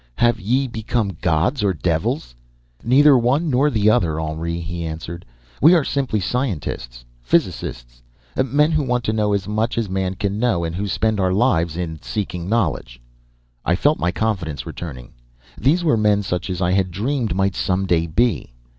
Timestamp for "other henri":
3.91-4.59